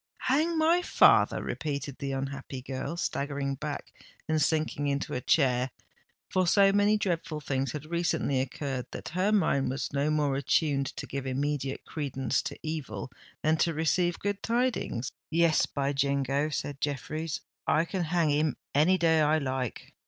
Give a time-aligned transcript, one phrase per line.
[0.21, 3.93] "Hang my father!" repeated the unhappy girl, staggering back
[4.27, 9.69] and sinking into a chair—for so many dreadful things had recently occurred, that her mind
[9.69, 13.11] was more attuned to give immediate credence to evil
[13.43, 15.11] than to receive good tidings.
[15.29, 19.93] "Yes, by jingo!" said Jeffreys: "I can hang him any day I like.